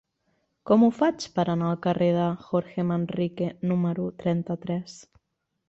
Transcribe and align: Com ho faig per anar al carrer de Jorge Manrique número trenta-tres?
Com 0.69 0.85
ho 0.85 0.87
faig 0.99 1.25
per 1.35 1.45
anar 1.53 1.67
al 1.73 1.77
carrer 1.83 2.09
de 2.17 2.25
Jorge 2.47 2.87
Manrique 2.93 3.53
número 3.73 4.09
trenta-tres? 4.25 5.01